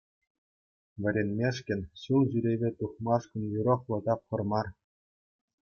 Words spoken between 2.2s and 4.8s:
ҫӳреве тухмашкӑн юрӑхлӑ тапхӑр мар.